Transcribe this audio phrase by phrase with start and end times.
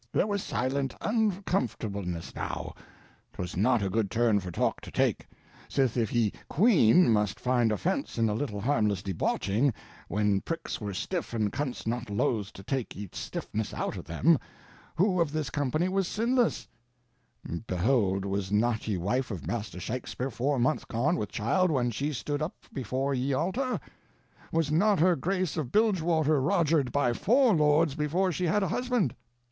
[0.11, 2.73] There was silent uncomfortableness now;
[3.33, 5.27] 'twas not a good turn for talk to take,
[5.69, 9.71] sith if ye queene must find offense in a little harmless debauching,
[10.07, 14.39] when pricks were stiff and cunts not loathe to take ye stiffness out of them,
[14.95, 16.67] who of this company was sinless;
[17.67, 22.11] behold, was not ye wife of Master Shaxpur four months gone with child when she
[22.11, 23.79] stood uppe before ye altar?
[24.51, 29.13] Was not her Grace of Bilgewater roger'd by four lords before she had a husband?